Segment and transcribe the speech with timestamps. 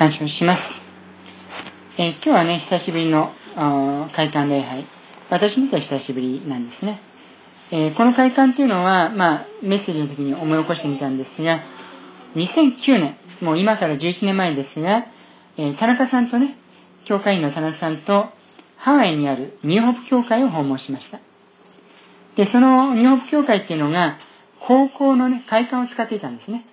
[0.00, 0.82] 感謝をします。
[1.98, 3.30] えー、今日はね、久しぶりの
[4.14, 4.86] 会館礼拝。
[5.28, 6.98] 私にとっては久しぶりなんですね。
[7.70, 11.60] えー、この会館っていうのは、まあ、メッセージの時に思い起こしてみたんですが、
[12.34, 15.04] 2009年、もう今から11年前ですが、
[15.58, 16.56] えー、田中さんとね、
[17.04, 18.30] 教会員の田中さんと、
[18.78, 21.18] ハワイにあるニューホープ教会を訪問しました。
[22.36, 24.16] で、そのニューホープ教会っていうのが、
[24.60, 26.64] 高校のね、会館を使っていたんですね。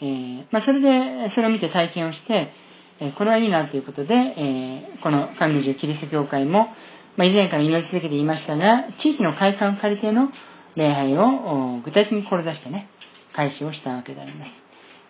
[0.00, 2.52] えー、まあ、それで、それを見て体験をして、
[3.00, 6.68] えー、これはいいなということで、えー、この神の十キリスト教会も、
[7.16, 10.30] まあ、以前から祈り続けていましたが、地域の会館を借りての
[10.76, 12.88] 礼拝を具体的に志してね、
[13.32, 14.64] 開始をしたわけであります。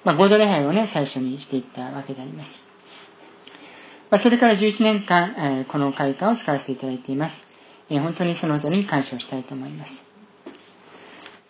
[0.05, 2.63] まあ、合同礼拝をね、最初にしていったわけであります。
[4.11, 7.49] まあ、それから11年間、えー、この会館を使わせていただいています。
[7.91, 10.16] えー、本当にその通りに感謝をしたいと思います。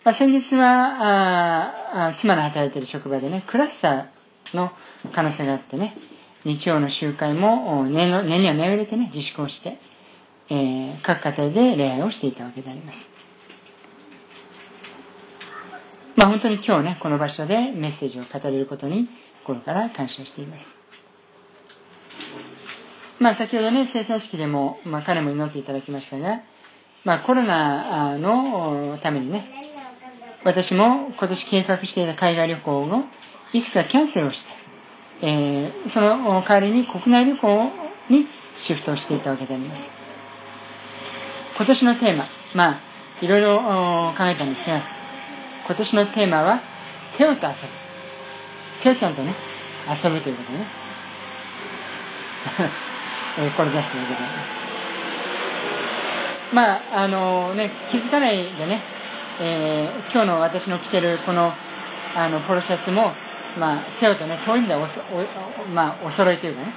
[0.07, 4.71] まあ、先日はあ妻の働いている職場でね、クラスターの
[5.11, 5.93] 可能性があってね、
[6.45, 9.77] 日曜の集会も年の年には目を入れてね、自粛をして、
[10.49, 13.09] えー、各家庭で礼拝をしていたわけであります。
[16.15, 19.09] まあ本当に今日ね、この場所でメッセージを語れることに
[19.43, 20.77] 心から感謝しています。
[23.19, 26.43] まあ先ほどね、生産式でも、まあ彼も祈っていただきましたが、
[27.03, 29.66] まあコロナのためにね、
[30.47, 33.03] 私も今年計画していた海外旅行を
[33.51, 34.53] いくつかキャンセルをして、
[35.21, 37.69] えー、その代わりに国内旅行
[38.09, 39.91] にシフトをしていたわけであります。
[41.57, 42.79] 今年のテーマ、まあ、
[43.21, 44.83] いろいろ考えたんですが、
[45.65, 46.61] 今年のテーマは、
[46.99, 47.55] セオと遊ぶ。
[48.71, 49.33] セオちゃんとね、
[49.89, 50.65] 遊ぶということでね。
[53.57, 54.53] これ出したわけであります。
[56.53, 58.79] まあ、あのね、気づかないでね、
[59.39, 61.53] えー、今日の私の着てるこの
[62.15, 63.11] あのポロシャツも、
[63.59, 66.73] まあ、セオとね、遠い意味ではおそお,、まあ、お揃いというかね、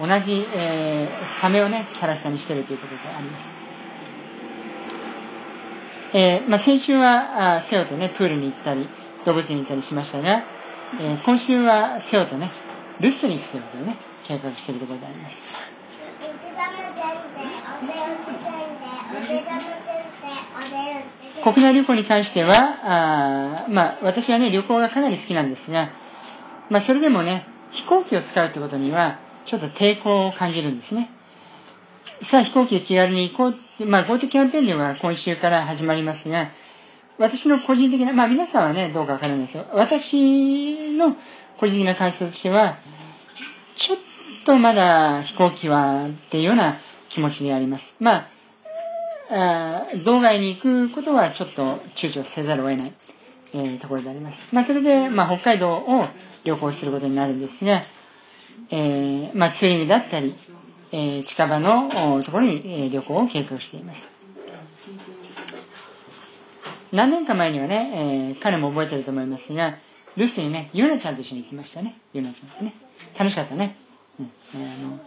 [0.00, 3.52] 同じ、えー、サメをね、キャラクターにしてるということであります。
[6.12, 8.88] えー、まあ、先週はあセオとね、プールに行ったり、
[9.24, 10.42] 動物園に行ったりしましたが、
[11.00, 12.48] えー、今週はセオとね、
[13.00, 15.72] 留守に行くということでね、計画しているところであります。
[21.42, 25.88] 国内旅行に関しては、あまあ、私はね、旅行がかなり好きなんですが、
[26.68, 31.10] まあ、それでもね、飛行機を使うということには、ちょっと抵抗を感じるんですね。
[32.22, 33.86] さあ、飛行機で気軽に行こう。
[33.86, 36.48] まあ、GoTo キャンペーンでは今週から始まりますが、
[37.18, 39.66] 私の個人的な、まあ皆さんはね、どうかわからないですよ。
[39.72, 41.16] 私の
[41.58, 42.76] 個人的な感想としては、
[43.76, 43.98] ちょっ
[44.44, 46.76] とまだ飛行機はっていうような
[47.08, 47.96] 気持ちであります。
[48.00, 48.26] まあ、
[49.30, 52.92] 道外に行くことはちょっと躊躇せざるを得ない、
[53.54, 54.54] えー、ところであります。
[54.54, 56.06] まあ、それで、まあ、北海道を
[56.44, 57.82] 旅行することになるんですが、
[58.70, 60.34] えー、まあ、ツーリングだったり、
[60.92, 64.10] えー、近場のところに、えー、旅行を計画しています。
[66.92, 69.76] 何年か前にはね、えー、彼も覚えてると思いますが、
[70.16, 71.96] 留守にね、ゆなちゃんと一緒に行きましたね。
[72.12, 72.74] ゆなちゃんとね。
[73.16, 73.76] 楽しかったね。
[74.18, 74.98] うん、えー、あの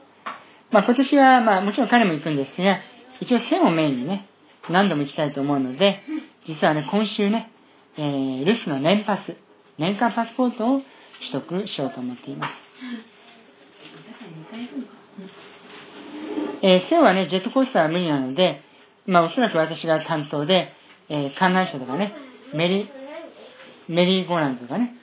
[0.71, 2.77] まあ、今年は、まあ、もちろん彼も行くんですが、
[3.21, 4.25] 一応線をメインにね、
[4.69, 6.01] 何度も行きたいと思うので、
[6.43, 7.49] 実はね、今週ね、
[7.97, 9.37] えー、留守の年パス、
[9.77, 10.81] 年間パスポートを
[11.19, 12.63] 取得しようと思っています。
[16.61, 18.61] えー、セオはね、ジェットコースターは無理なので、
[19.05, 20.71] まあおそらく私が担当で、
[21.09, 22.13] えー、観覧車とかね、
[22.53, 22.89] メリ、
[23.89, 24.95] メリーゴーランドとかね、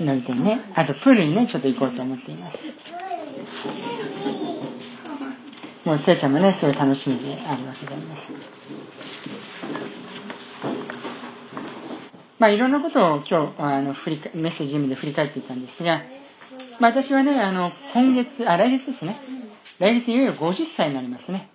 [0.00, 0.60] 乗りたいね。
[0.74, 2.66] あとプールにね、ちょっと行こうと思っています。
[5.88, 8.30] もうせいちゃんもね、すごい楽しみであるわけであります。
[12.38, 16.02] まあ、いろんなことを今日、あの、振り、メッセージ意味で振り返っていたんですが、
[16.78, 19.18] まあ、私はね、あの、今月、あ、来月ですね。
[19.78, 21.48] 来月いよいよ50歳になりますね。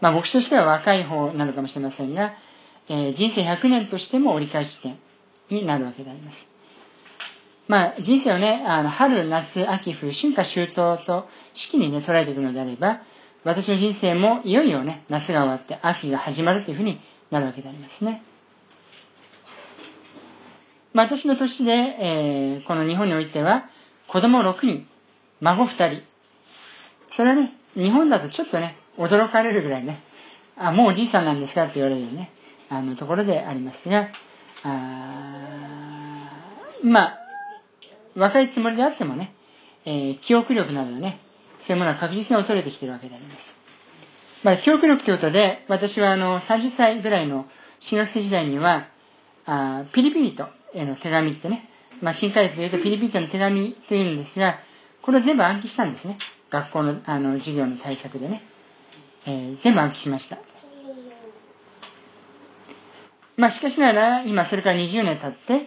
[0.00, 2.34] まあ、牧師としては若い方なのかもしれませんが、
[2.88, 4.96] えー、人生100年としても折り返し点
[5.50, 6.48] になるわけであります。
[7.66, 13.00] まあ、人生をね、あの、春、夏、秋、冬、春夏秋冬と四季にね、捉えていくのであれば、
[13.48, 17.00] 私の人生もいよいよね、夏が終わって秋が始まるというふうに
[17.30, 18.22] なるわけでありますね。
[20.92, 23.64] まあ、私の年で、えー、この日本においては、
[24.06, 24.86] 子供6人、
[25.40, 26.02] 孫2人。
[27.08, 29.98] それはね、日本だとちょっとね、驚かれるぐらいね、
[30.58, 32.30] あ、もうおじいさんなんですかって言われるね、
[32.68, 34.08] あのところでありますが、
[34.64, 36.30] あ
[36.82, 37.18] まあ、
[38.14, 39.32] 若いつもりであってもね、
[39.86, 41.18] えー、記憶力などね、
[41.58, 43.54] そういうものは確実に劣れてきているわけであります。
[44.44, 47.46] まあ、記憶力ということで、私はあの、30歳ぐらいの
[47.80, 48.86] 新学生時代には、
[49.46, 51.68] あピリピリとへの手紙ってね、
[52.00, 54.58] まあ、新海訳で言うとフィリピン人の手紙というんですが、
[55.02, 56.18] これを全部暗記したんですね。
[56.50, 58.42] 学校のあの授業の対策でね。
[59.26, 60.38] えー、全部暗記しました。
[63.36, 65.66] まあ、しかしながら、今それから20年経って、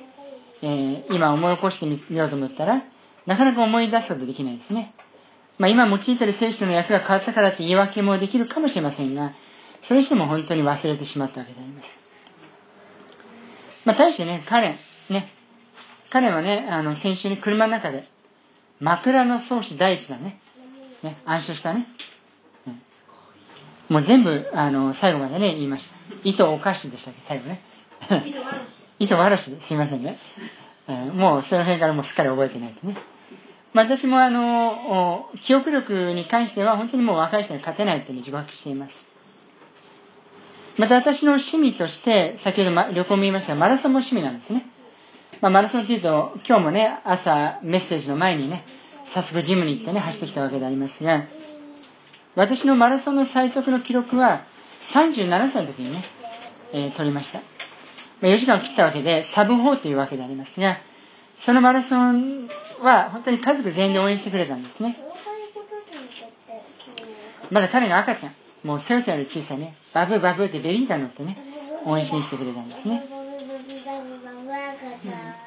[0.61, 2.83] えー、今思い起こしてみようと思ったら、
[3.25, 4.93] なかなか思い出すことできないですね。
[5.57, 9.31] まあ、今用いている聖書の役が変わったからって言い訳もできるかもしれませんが、
[9.81, 11.99] それにしても本当に忘れてしまったわけであります。
[13.85, 14.69] まあ、対してね、彼、
[15.09, 15.27] ね、
[16.09, 18.03] 彼はね、あの、先週に車の中で、
[18.79, 20.39] 枕草子第一だね。
[21.03, 21.85] ね、暗唱したね。
[23.89, 25.97] もう全部、あの、最後までね、言いました。
[26.23, 27.61] 糸お菓子でしたっけ、最後ね。
[28.99, 30.17] 糸わらし ですいませんね。
[31.13, 32.95] もうその辺からもうすっかり覚えてないでね。
[33.73, 39.05] まあ、私もあの、記憶力に関しては本当にもう若い人に勝てないっていうのを自覚しています。
[40.77, 44.65] また私の趣味として、先ほど、ま、旅行も言いましたが、マラソンも趣味なんですね。
[45.39, 48.63] まあ、マラソンというと、今日もね、朝メッセージの前にね、
[49.05, 51.23] 早速ジムに行ってね、走ってきたわけでありますが、
[52.35, 54.43] 私のマラソンの最速の記録は、
[54.79, 56.03] 37歳の時にね、
[56.73, 57.39] えー、取りました。
[58.21, 60.77] まあ、4時間を切ったわけで、サブ4というわけでありますが、
[61.41, 62.47] そのマラソン
[62.83, 64.95] は本当に家族全員で応援してくれたんですね。
[67.49, 68.33] まだ彼が赤ちゃん。
[68.63, 71.35] もうセオちゃんより小さいね、バブーバブーってベビーカー乗ってね、
[71.83, 73.03] 応援しに来てくれたんですね。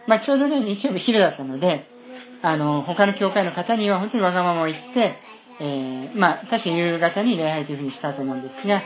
[0.09, 1.87] まあ、ちょうどね、日曜日昼だったので、
[2.43, 5.15] あの、他の教会の方には本当にわがままを言って、
[5.61, 8.83] えー、まあ、確か夕方に礼拝というふうにしたと思うんですが、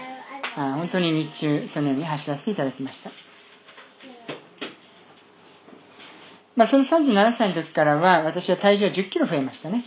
[0.58, 3.27] あ本当に日中、そのように走らせていただきました。
[6.58, 9.84] まあ、その37歳の時からは、私は体重は10キロ増えましたね。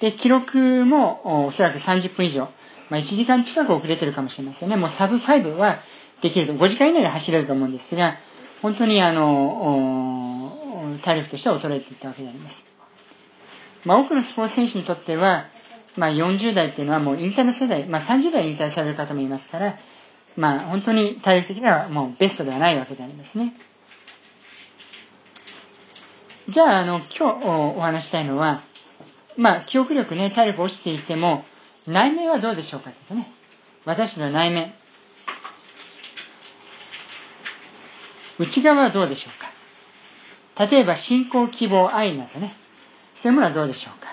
[0.00, 2.48] で、記録もおそらく30分以上。
[2.88, 4.76] まあ、1時間近く遅れてるかもしれませんね。
[4.76, 5.76] もうサブ5は
[6.22, 8.16] できると、5時間以内で走れると思うんですが、
[8.62, 12.64] 本当にあの、体力としては衰えていったわけであります。
[13.84, 15.44] まあ、多くのスポーツ選手にとっては、
[15.98, 19.76] まあ、40代っていうのはもう引退の世代、まあ、30代引退される方もいますから、
[20.34, 23.52] まあ、本当に体力的にはもうベストではないわけでありますね。
[26.48, 28.60] じゃあ、あの、今日お話したいのは、
[29.36, 31.44] まあ、記憶力ね、体力落ちていても、
[31.86, 33.34] 内面はどうでしょうかって言ってね。
[33.86, 34.72] 私の内面。
[38.38, 42.54] 内側はどうでしょうか例えば、信仰、希望、愛などね。
[43.14, 44.08] そういうものはどうでしょうか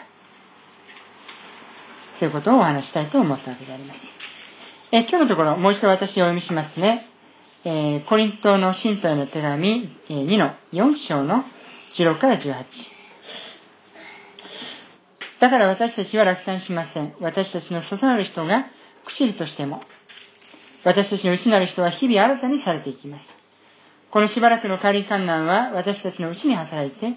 [2.11, 4.13] そういうことをお話したいと思ったわけであります。
[4.91, 7.05] え今日のところ、もう一度私お読みしますね。
[7.65, 11.43] えー、コリントの信徒への手紙、えー、2の4章の
[11.93, 12.93] 16から18。
[15.39, 17.13] だから私たちは落胆しません。
[17.19, 18.67] 私たちの外なる人が
[19.05, 19.81] 朽ちるとしても、
[20.83, 23.37] 私たちの内なる人は日々新たにされていきます。
[24.09, 27.15] このしばらくの仮観難は私たちの内に働いて、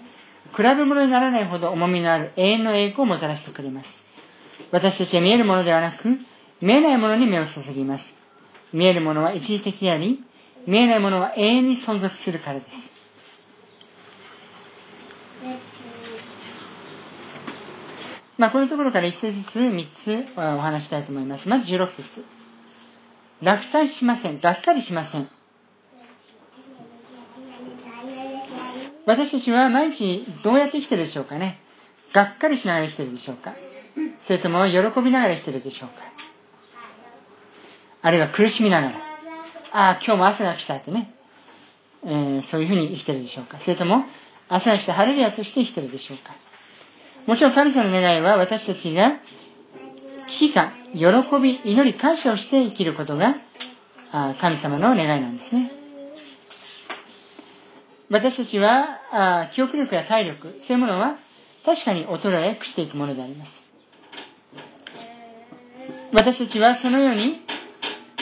[0.55, 4.03] 比べ物にならないほど重みのある永遠の栄光をもたらしてくれます。
[4.71, 6.17] 私たちは見えるものではなく、
[6.61, 8.15] 見えないものに目を注ぎます。
[8.73, 10.23] 見えるものは一時的であり、
[10.65, 12.94] 見えないものは永遠に存続するからです。
[18.37, 21.47] まあ、このところから一節ずつ三つお話したいと思います。
[21.47, 22.25] まず16節
[23.41, 24.39] 落胆しません。
[24.39, 25.29] がっかりしません。
[29.05, 31.59] 私たちは毎日どうやって生きてるでしょうかね。
[32.11, 33.53] がっかりしながら生きてるでしょうか。
[34.19, 35.95] それとも喜びながら生きてるでしょうか。
[38.01, 38.95] あるいは苦しみながら。
[39.71, 41.11] ああ、今日も朝が来たってね。
[42.03, 43.59] えー、そういうふうに生きてるでしょうか。
[43.59, 44.05] それとも
[44.49, 46.33] 朝が来たハレルヤとして生きてるでしょうか。
[47.25, 49.19] もちろん神様の願いは私たちが
[50.27, 51.07] 危機感、喜
[51.41, 53.35] び、祈り、感謝をして生きることが
[54.39, 55.71] 神様の願いなんですね。
[58.09, 61.17] 私たちは記憶力や体力、そういうものは
[61.65, 63.65] 確かに衰え、朽していくものであります。
[66.13, 67.39] 私たちはそのように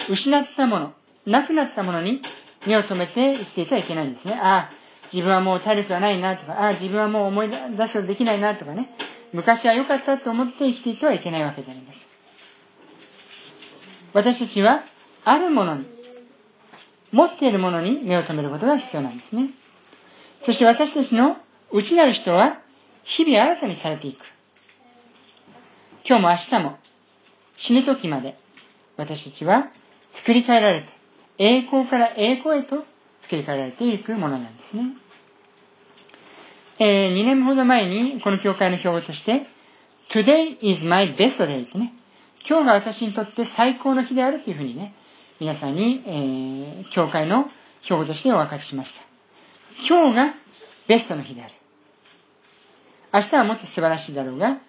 [0.09, 0.93] 失ったもの、
[1.25, 2.21] なくなったものに
[2.65, 4.39] 目を留めて生きていてはいけないんですね。
[4.41, 4.82] ああ、
[5.13, 8.89] 自分はもう体力がないなとか、ああ、自分はもう思い出すことできないなとかね、
[9.31, 12.07] 昔は良かったと思って生きていてはいけないわけであります。
[14.13, 14.83] 私たちは、
[15.23, 15.85] あるものに、
[17.11, 19.49] 持っているものに目を留めることが必要なんですね。
[20.39, 21.37] そして私たちの
[21.71, 22.59] 内なる人は、
[23.03, 24.25] 日々新たにされていく。
[26.07, 26.77] 今日も明日も、
[27.55, 28.35] 死ぬ時まで、
[28.97, 29.67] 私たちは
[30.09, 30.87] 作り変えられて、
[31.37, 32.83] 栄光から栄光へと
[33.17, 34.83] 作り変えられていくものなんですね。
[36.79, 39.45] えー、2年ほど前にこの教会の標語として
[40.09, 41.93] Today is my best day ってね、
[42.47, 44.93] 今日が私にとって最高の日であるというふうにね、
[45.39, 47.49] 皆さんに、えー、教会の
[47.81, 49.01] 標語としてお分かりしました。
[49.87, 50.33] 今日が
[50.87, 51.53] ベストの日である。
[53.13, 54.59] 明日はもっと素晴らしいだろうが、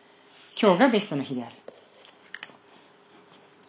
[0.60, 1.54] 今日がベストの日である。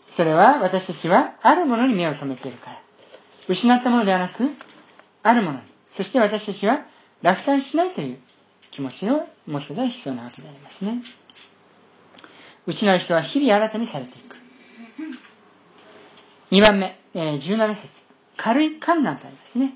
[0.08, 2.82] それは私たちはあるものに目を留めているから。
[3.48, 4.50] 失ったものではなく、
[5.24, 5.64] あるものに。
[5.92, 6.86] そして私たちは
[7.22, 8.18] 落胆しないという
[8.72, 11.02] 気持ちを持つことが必要なわけでありますね。
[12.68, 14.38] 内なる人は日々新たにされていく。
[16.52, 18.04] 2番目、えー、17節
[18.38, 19.76] 軽い観難とありますね。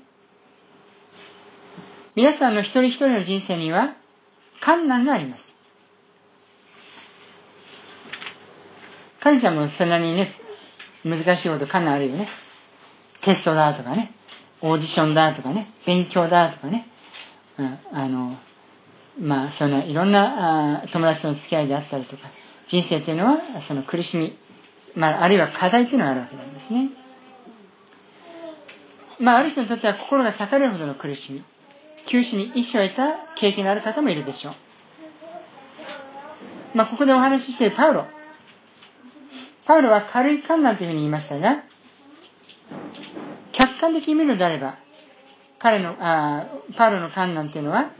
[2.14, 3.94] 皆さんの一人一人の人生には
[4.60, 5.56] 観難があります。
[9.20, 10.28] カニちゃんもそれなにね、
[11.04, 12.26] 難しいこと観難あるよね。
[13.20, 14.12] テストだとかね、
[14.62, 16.86] オーディションだとかね、勉強だとかね、
[17.92, 18.36] あの、
[19.18, 22.28] まあ、そんないろんなあ友達との付き合いであったりとか、
[22.66, 24.38] 人生っていうのは、その苦しみ、
[24.94, 26.90] まあ、あるいは課題っていうのがあるわけなんですね。
[29.18, 31.42] まあ、ある人にとっては心が裂かれるほどの苦しみ、
[32.06, 34.54] 休止に意志を得た経験のある方もいるでしょう。
[36.74, 38.06] まあ、ここでお話ししているパウロ。
[39.66, 41.62] パウロは軽い観難というふうに言いましたが、
[43.52, 44.76] 客観的に見るのであれば、
[45.60, 47.90] 彼の、あパウロの観難というのは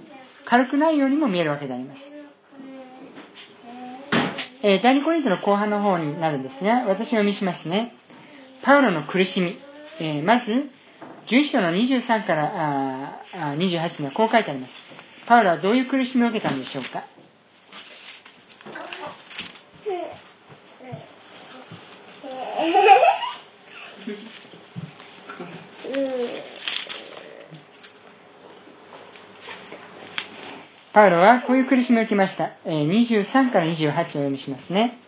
[0.46, 2.10] 軽くないようにも見えるわけであります。
[4.62, 7.94] えー、第2コリントの後半の方になるんですが、私が見しますね。
[8.62, 9.58] パウロの苦しみ。
[10.00, 10.70] えー、まず、
[11.26, 14.82] 11章の23からああ28にはこう書いてあります。
[15.26, 17.04] パウロはどういう苦しみを受けたんでしょうか
[30.92, 32.50] パウロはこういう苦しみを受けました。
[32.64, 34.98] 23から28をお読みしますね。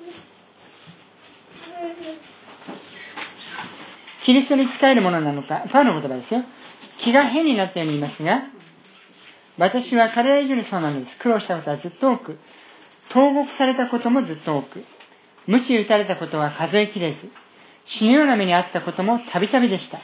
[4.22, 6.44] キリストに仕えるものなのか、パウロの言葉ですよ。
[6.98, 8.44] 気が変になったように言いますが、
[9.58, 11.18] 私は彼ら以上にそうなのです。
[11.18, 12.38] 苦労したことはずっと多く、
[13.08, 14.84] 投獄されたこともずっと多く、
[15.48, 17.28] 無視打たれたことは数えきれず、
[17.84, 19.98] 死ぬような目にあったこともたびたびでした。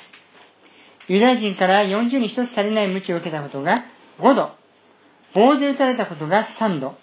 [1.06, 3.84] ユダヤ人から40に一つ足りない無知を受けたことが
[4.18, 4.50] 5度、
[5.34, 6.96] 棒で打たれたことが3度、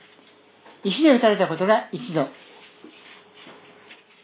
[0.84, 2.28] 石で打たれたことが1度、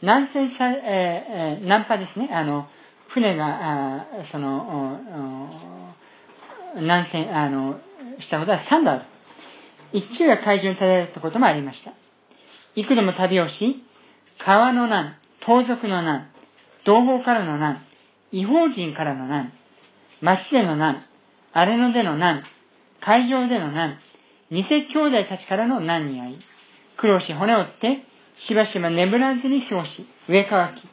[0.02, 2.68] 南線さ、えー、南波ですね、あの、
[3.08, 5.00] 船が、あその、
[6.76, 7.80] 南線、あの、
[8.20, 9.02] したことは3度ある。
[9.94, 11.92] 一昼夜海上に漂ったこともありました。
[12.76, 13.84] 幾度も旅をし、
[14.38, 16.30] 川の難、盗賊の難、
[16.84, 17.84] 同胞からの難、
[18.32, 19.52] 違法人からの難、
[20.22, 21.04] 町での難、
[21.54, 22.44] 荒れ野での難、
[23.02, 23.98] 会場での難、
[24.52, 26.38] 偽兄弟たちからの難に遭い、
[26.98, 28.04] 苦労し骨折って、
[28.36, 30.88] しばしば眠らずに過ごし、上乾き、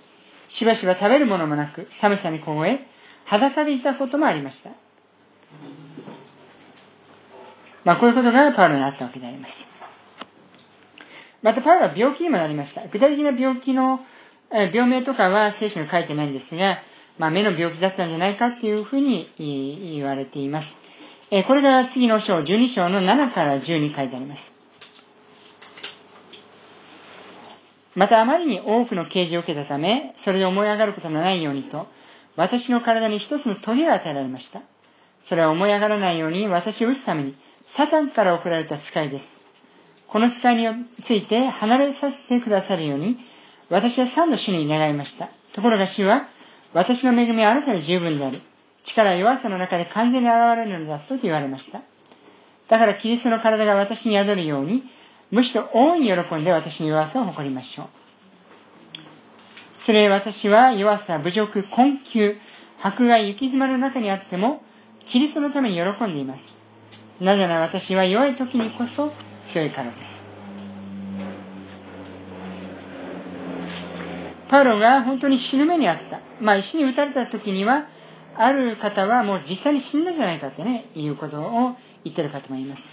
[0.49, 2.81] しばしば食べるものもなく、寒さに凍え、
[3.27, 4.71] 裸でいたこともありました。
[7.85, 9.69] まあ、こういうことがパウロにあったわけであります。
[11.43, 12.87] また、パウロは病気にもなりました。
[12.89, 14.01] 具体的な病気の、
[14.51, 16.79] 病名とかは聖書に書いてないんですが、
[17.19, 20.79] まあ、目の病気だったんじゃないかっていうふうに言われています。
[21.31, 24.55] えこれが次の章、12章の7から10に書いてあります。
[27.95, 31.87] またあまりに多くの啓示を受けたため、それで思い上がることのないようにと、
[32.37, 34.63] 私の体に一つの棘が与えられました。
[35.21, 37.35] それは思い上がらないように私を打つために、
[37.67, 39.37] サタンから送られた使いです。
[40.07, 40.67] この使いに
[41.03, 43.19] ついて離れさせてくださるように、
[43.69, 45.29] 私は三度主に願いました。
[45.53, 46.27] ところが主は、
[46.73, 48.41] 私の恵みはあなたに十分である。
[48.89, 51.83] 力弱さの中で完全に現れるのだと言われました。
[52.69, 54.83] だからキリストの体が私に宿るように、
[55.31, 57.87] むしろ大いに喜んで私に弱さを誇りましょう。
[59.77, 62.37] それ私は弱さ、侮辱、困窮、
[62.83, 64.63] 迫害、行き詰まりの中にあっても、
[65.05, 66.57] キリストのために喜んでいます。
[67.21, 70.25] なぜなら私は弱い時にこそ強いからです。
[74.49, 76.21] パウロが本当に死ぬ目にあった。
[76.41, 77.87] まあ石に打たれた時には、
[78.39, 82.93] ある方はもう実際に死んだじゃないかってね、いうことを言ってる方もいます。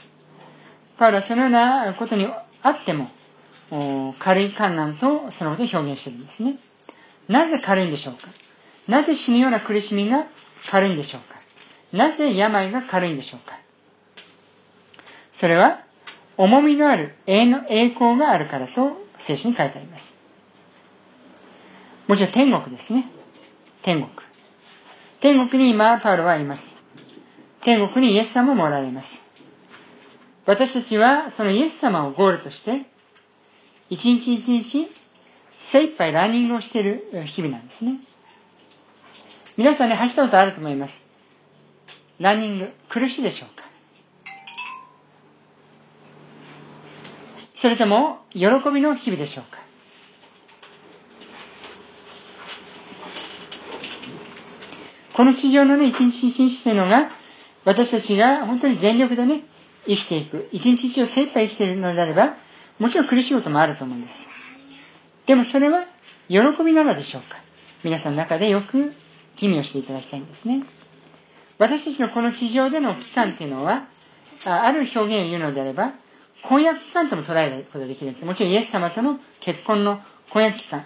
[0.97, 2.27] パウロはそのようなことに
[2.63, 3.09] あっても、
[4.19, 6.57] 軽い観難とそのことを表現してるんですね。
[7.27, 8.27] なぜ軽いんでしょうか？
[8.87, 10.25] なぜ死ぬような苦しみが
[10.69, 11.39] 軽いんでしょうか？
[11.91, 13.57] なぜ病が軽いんでしょうか？
[15.31, 15.79] それは、
[16.37, 20.15] 重みのある栄の栄光があるからと聖書に書いてあります。
[22.07, 23.05] もちろん天国ですね。
[23.81, 24.09] 天国。
[25.25, 26.83] 天国に今、パウロはいます。
[27.61, 29.23] 天国にイエス様もおられます。
[30.45, 32.83] 私たちはそのイエス様をゴールとして、
[33.89, 34.87] 一日一日
[35.57, 37.97] 精一杯ランニングをしている日々なんですね。
[39.57, 41.03] 皆さんね、走ったことあると思います。
[42.19, 43.65] ランニング、苦しいでしょうか？
[47.55, 49.64] それとも喜びの日々でしょうか？
[55.15, 57.09] この地上のね、一日一日というのが、
[57.63, 59.43] 私たちが本当に全力でね、
[59.87, 60.49] 生きていく。
[60.51, 62.33] 一日一日精一杯生きているのであれば、
[62.79, 64.27] もちろん苦しいこともあると思うんです。
[65.25, 65.85] でもそれは、
[66.27, 67.37] 喜びなのでしょうか
[67.85, 68.93] 皆さんの中でよく
[69.39, 70.65] 意味をしていただきたいんですね。
[71.59, 73.85] 私たちのこの地上での期間っていうのは、
[74.43, 75.93] ある表現を言うのであれば、
[76.41, 78.25] 婚約期間とも捉えることができるんです。
[78.25, 80.83] もちろんイエス様との結婚の婚約期間。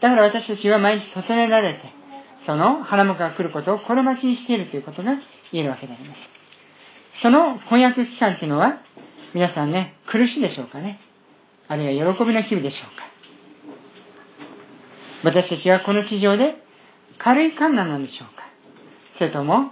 [0.00, 1.99] だから私たちは毎日整えられて、
[2.40, 5.16] その花婿が来ることを心待ちにしているということが
[5.52, 6.30] 言えるわけであります。
[7.12, 8.78] その婚約期間っていうのは、
[9.34, 10.98] 皆さんね、苦しいでしょうかね。
[11.68, 13.04] あるいは喜びの日々でしょうか。
[15.22, 16.56] 私たちはこの地上で
[17.18, 18.44] 軽い観難なんでしょうか
[19.10, 19.70] それとも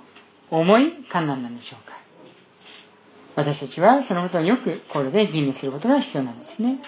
[0.50, 1.96] 重い観難なんでしょうか
[3.34, 6.80] 私たちはそのことをよく心で吟味することが必要なんですね。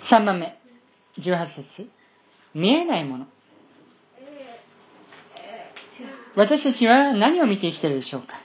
[0.00, 0.58] 3番目、
[1.18, 1.88] 18節
[2.56, 3.26] 見えないもの。
[6.34, 8.36] 私たちは何を見て生きているでしょうか？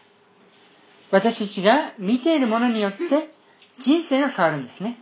[1.11, 3.29] 私たちが見ているものによって
[3.79, 4.97] 人生が変わるんですね。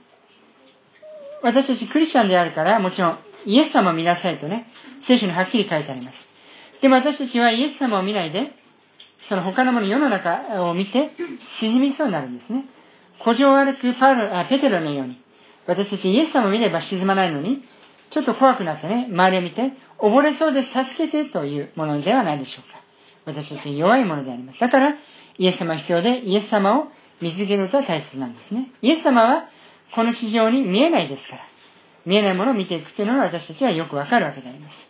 [1.41, 4.67] 私たちクリスチャンであるから、もちろんイエス様を見なさいとね、
[4.99, 6.27] 聖書にはっきり書いてあります。
[6.81, 8.51] でも私たちはイエス様を見ないで、
[9.19, 12.65] その他のもの世の中を見て沈みそうになるんですね。
[13.21, 15.19] 古城を歩くパウロあペテロのように、
[15.67, 17.63] 私たちイエス様を見れば沈まないのに、
[18.09, 22.79] ちょっと怖くなってね、周りを見て、溺れそうです、助けてというものではないでしょうか。
[23.25, 24.59] 私たちは弱いものであります。
[24.59, 24.95] だから、
[25.37, 26.87] イエス様は必要で、イエス様を
[27.21, 28.71] 見つけることは大切なんですね。
[28.81, 29.45] イエス様は、
[29.91, 31.41] この地上に見えないですから、
[32.05, 34.89] 見えないものを見ていくというのは私たちはよくわかるわけであります。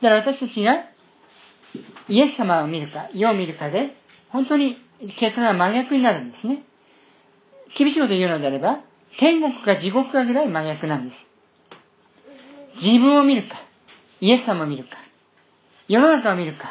[0.00, 0.84] だから私たちが、
[2.08, 3.94] イエス様を見るか、世を見るかで、
[4.30, 4.76] 本当に
[5.16, 6.62] 結果が真逆になるんですね。
[7.76, 8.80] 厳しいこと言うのであれば、
[9.18, 11.28] 天国か地獄かぐらい真逆なんです。
[12.74, 13.56] 自分を見るか、
[14.20, 14.96] イエス様を見るか、
[15.88, 16.68] 世の中を見るか、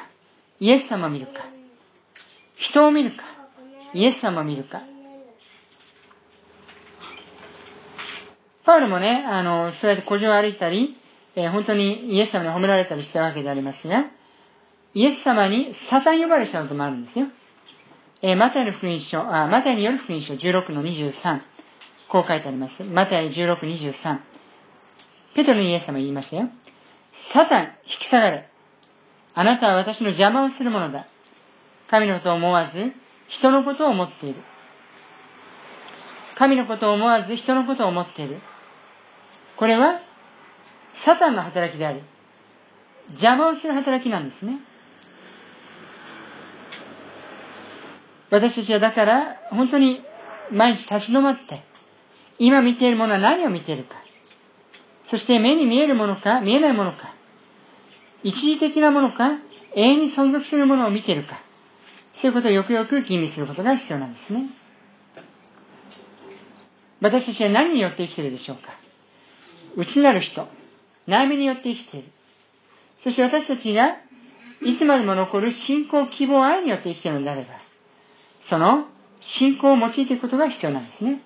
[0.61, 1.43] イエス様を見るか、
[2.55, 3.25] 人を見るか、
[3.93, 4.81] イエス様を見るか。
[8.63, 10.95] パウルもね、あの、そうやって古城を歩いたり、
[11.35, 14.05] えー、本当にイエス様に褒められたりしたわけでありますが、
[14.93, 17.27] イエス様にサタン呼ばれしたこともあるんですよ。
[18.21, 21.41] えー、マタイの福音書、あ、マタイによる福音書16の23。
[22.07, 22.83] こう書いてあります。
[22.83, 24.19] マタイ16、23。
[25.35, 26.49] ペトロにイエス様言いましたよ。
[27.11, 28.47] サタン、引き下がれ。
[29.33, 31.05] あなたは私の邪魔をするものだ。
[31.87, 32.93] 神のことを思わず、
[33.27, 34.39] 人のことを思っている。
[36.35, 38.39] 神のことを思わず、人のことを思っている。
[39.55, 39.99] これは、
[40.93, 42.01] サタンの働きであり、
[43.09, 44.59] 邪魔をする働きなんですね。
[48.29, 50.01] 私たちはだから、本当に
[50.51, 51.63] 毎日立ち止まって、
[52.39, 53.95] 今見ているものは何を見ているか。
[55.03, 57.13] そして目に見えるものか、見えないものか。
[58.23, 59.31] 一時的なものか、
[59.75, 61.39] 永遠に存続するものを見ているか。
[62.11, 64.49] そういうことをよくよく吟味することが必要なんですね。
[66.99, 68.71] 私たちは何によって生きているでしょうか
[69.75, 70.47] 内なる人、
[71.07, 72.07] 悩みによって生きている。
[72.97, 73.95] そして私たちが
[74.63, 77.53] いつまでも残る信仰、希望、愛によって生きているのであれば、
[78.39, 78.87] その
[79.21, 81.21] 信仰を用いていくことが必要なんですね。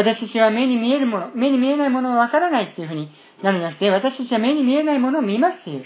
[0.00, 3.10] 私たちは目に見えるもの、目に見えないものはわからないっていうふうに
[3.42, 5.84] なるんじゃなくて、私たちは目に見えないものを見ますという、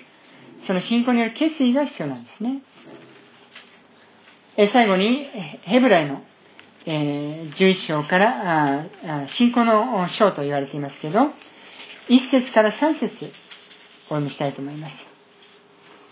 [0.61, 2.61] その信仰による決意が必要なんですね。
[4.57, 5.25] え最後に、
[5.63, 6.23] ヘブライの、
[6.87, 8.85] えー、11章から
[9.25, 11.33] あ、信仰の章と言われていますけど、
[12.09, 13.33] 1節から3節
[14.07, 15.09] お読みしたいと思います。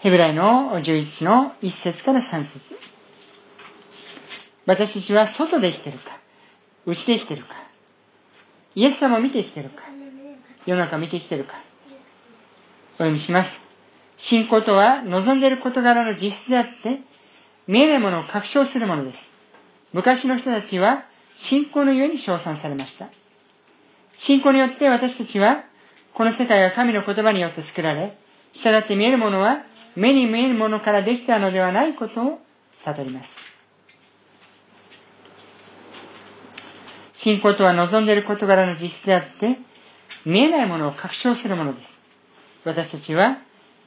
[0.01, 2.77] ヘブライの11の1節から3節
[4.67, 6.19] 私たちは外で生きてるか、
[6.85, 7.62] 内で生きてるか、
[8.75, 9.83] イエス様を見て生きてるか
[10.67, 11.55] 世の中を見て生きてるか
[12.95, 13.67] お読みします。
[14.17, 17.01] 信仰とは望んでいる事柄の実質であって、
[17.67, 19.33] 見えないものを確証するものです。
[19.93, 21.05] 昔の人たちは
[21.35, 23.09] 信仰のゆえに称賛されました。
[24.15, 25.65] 信仰によって私たちは、
[26.15, 28.17] この世界が神の言葉によって作られ、
[28.53, 29.63] 従って見えるものは
[29.97, 32.39] 目に見えるものからできたのではないことを
[32.75, 33.52] 悟ります。
[37.23, 39.57] 信仰とは望んでいる事柄の実質であって、
[40.25, 42.01] 見えないものを確証するものです。
[42.65, 43.39] 私たちは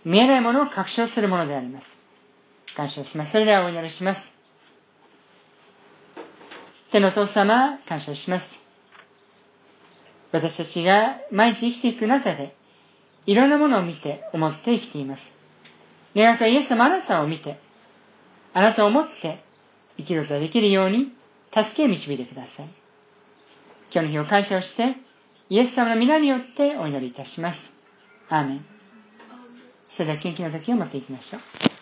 [0.05, 1.99] 見えないものを確証するものであります。
[2.77, 3.33] 感謝します。
[3.33, 4.37] それではお祈りします。
[6.93, 8.63] 天の父様、感謝します。
[10.31, 12.55] 私たちが毎日生きていく中で、
[13.25, 15.33] いろんなものを見て、思って生きています。
[16.15, 17.59] 願かイエス様あなたを見て、
[18.53, 19.39] あなたを思って
[19.97, 21.11] 生きることができるように、
[21.51, 22.84] 助け導いてください。
[23.93, 24.95] 今日の日を感謝をして、
[25.49, 27.73] イエス様の皆によってお祈りいたします。
[28.29, 28.65] アーメン。
[29.87, 31.74] それでは元気の時を持っていきましょう。